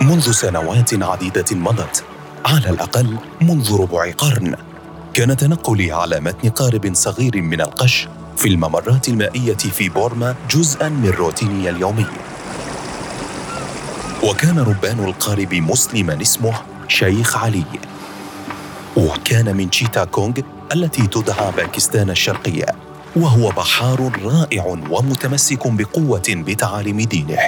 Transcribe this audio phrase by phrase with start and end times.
[0.00, 2.04] منذ سنوات عديدة مضت
[2.46, 4.56] على الأقل منذ ربع قرن
[5.14, 11.10] كان تنقلي على متن قارب صغير من القش في الممرات المائية في بورما جزءا من
[11.10, 12.06] روتيني اليومي.
[14.22, 16.54] وكان ربان القارب مسلما اسمه
[16.88, 17.64] شيخ علي.
[18.96, 20.34] وكان من شيتا كونغ
[20.72, 22.66] التي تدعى باكستان الشرقية
[23.16, 27.38] وهو بحار رائع ومتمسك بقوة بتعاليم دينه.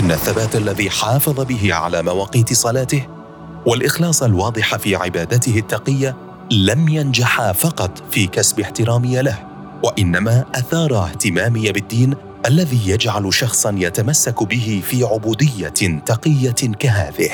[0.00, 3.06] إن الثبات الذي حافظ به على مواقيت صلاته
[3.66, 6.16] والإخلاص الواضح في عبادته التقية
[6.50, 9.38] لم ينجحا فقط في كسب احترامي له
[9.84, 12.14] وإنما أثار اهتمامي بالدين
[12.46, 17.30] الذي يجعل شخصا يتمسك به في عبودية تقية كهذه.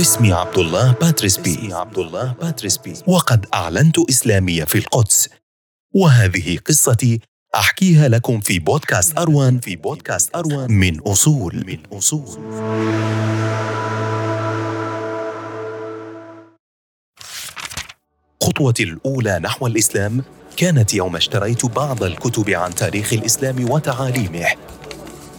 [0.00, 5.28] اسمي عبد الله باتريسبي اسمي عبد الله باتريسبي وقد أعلنت إسلامي في القدس
[5.94, 7.20] وهذه قصتي
[7.56, 10.72] أحكيها لكم في بودكاست أروان في بودكاست أروان.
[10.72, 11.64] من أصول.
[11.66, 12.38] من أصول.
[18.42, 20.22] خطوتي الأولى نحو الإسلام
[20.56, 24.46] كانت يوم اشتريت بعض الكتب عن تاريخ الإسلام وتعاليمه.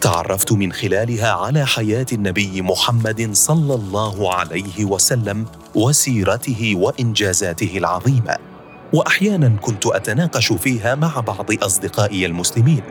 [0.02, 8.47] تعرفت من خلالها على حياة النبي محمد صلى الله عليه وسلم وسيرته وإنجازاته العظيمة.
[8.94, 12.82] وأحيانا كنت أتناقش فيها مع بعض أصدقائي المسلمين.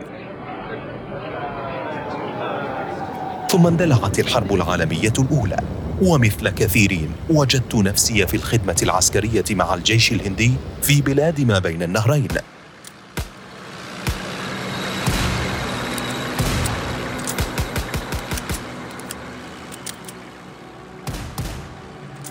[3.51, 5.57] ثم اندلعت الحرب العالمية الأولى
[6.01, 12.27] ومثل كثيرين وجدت نفسي في الخدمة العسكرية مع الجيش الهندي في بلاد ما بين النهرين.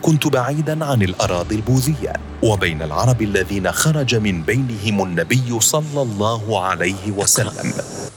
[0.07, 2.13] كنت بعيدا عن الأراضي البوذية
[2.43, 7.73] وبين العرب الذين خرج من بينهم النبي صلى الله عليه وسلم.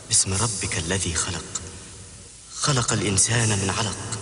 [0.09, 1.43] باسم ربك الذي خلق.
[2.53, 4.19] خلق الإنسان من علق.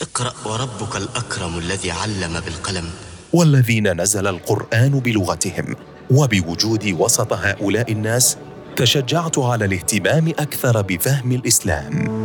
[0.00, 2.90] اقرأ وربك الأكرم الذي علم بالقلم.
[3.32, 5.76] والذين نزل القرآن بلغتهم.
[6.10, 8.36] وبوجود وسط هؤلاء الناس
[8.76, 12.15] تشجعت على الاهتمام أكثر بفهم الإسلام.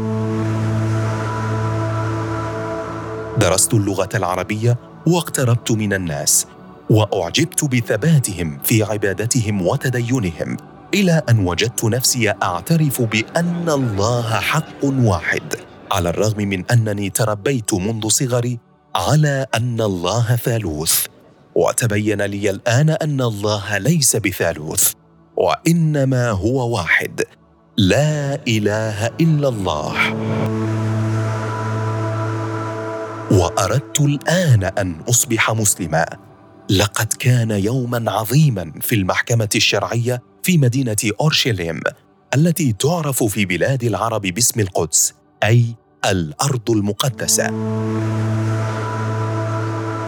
[3.38, 4.78] درست اللغة العربية
[5.08, 6.48] واقتربت من الناس
[6.90, 10.58] وأعجبت بثباتهم في عبادتهم وتدينهم
[10.94, 15.56] إلى أن وجدت نفسي أعترف بأن الله حق واحد.
[15.92, 18.60] على الرغم من أنني تربيت منذ صغري
[18.96, 21.06] على أن الله ثالوث
[21.56, 24.94] وتبين لي الآن أن الله ليس بثالوث
[25.38, 27.22] وإنما هو واحد.
[27.78, 29.94] لا إله إلا الله.
[33.42, 36.06] وأردت الآن أن أصبح مسلما.
[36.70, 41.80] لقد كان يوما عظيما في المحكمة الشرعية في مدينة أورشليم
[42.36, 45.14] التي تعرف في بلاد العرب باسم القدس
[45.44, 45.66] أي
[46.06, 47.46] الأرض المقدسة.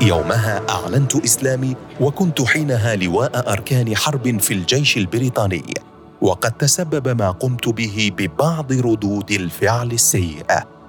[0.01, 5.73] يومها أعلنت إسلامي وكنت حينها لواء أركان حرب في الجيش البريطاني
[6.21, 10.82] وقد تسبب ما قمت به ببعض ردود الفعل السيئة.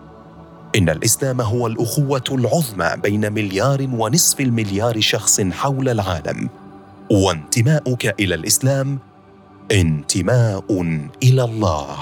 [0.77, 6.49] إن الإسلام هو الأخوة العظمى بين مليار ونصف المليار شخص حول العالم.
[7.11, 8.99] وانتماؤك إلى الإسلام
[9.73, 10.83] انتماء
[11.23, 11.97] إلى الله.